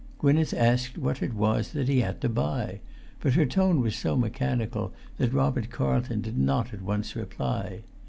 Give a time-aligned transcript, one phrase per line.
[0.17, 2.79] Gwynneth asked what it was that he had to buy;
[3.19, 7.83] but her tone was so mechanical that Robert Carlton did not at once reply.